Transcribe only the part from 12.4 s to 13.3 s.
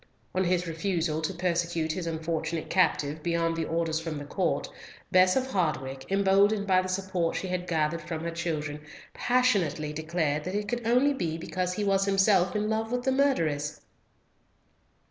in love with the